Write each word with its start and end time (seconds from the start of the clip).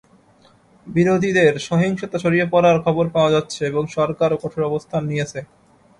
বিরোধীদের 0.87 1.53
সহিংসতা 1.67 2.17
ছড়িয়ে 2.23 2.45
পড়ার 2.53 2.77
খবর 2.85 3.05
পাওয়া 3.15 3.33
যাচ্ছে 3.35 3.61
এবং 3.65 3.83
সরকারও 3.97 4.41
কঠোর 4.43 4.63
অবস্থান 4.69 5.01
নিয়েছে। 5.05 5.39